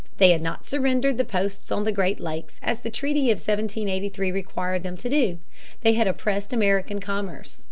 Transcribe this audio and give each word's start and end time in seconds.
They 0.17 0.31
had 0.31 0.41
not 0.41 0.65
surrendered 0.65 1.19
the 1.19 1.23
posts 1.25 1.71
on 1.71 1.83
the 1.83 1.91
Great 1.91 2.19
Lakes, 2.19 2.59
as 2.63 2.79
the 2.79 2.89
treaty 2.89 3.29
of 3.29 3.35
1783 3.35 4.31
required 4.31 4.81
them 4.81 4.97
to 4.97 5.07
do. 5.09 5.37
They 5.81 5.93
had 5.93 6.07
oppressed 6.07 6.51
American 6.51 6.99
commerce. 6.99 7.59